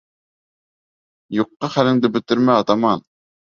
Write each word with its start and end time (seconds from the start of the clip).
—Юҡҡа 1.41 1.71
хәлеңде 1.77 2.13
бөтөрмә, 2.19 2.61
атаман. 2.67 3.09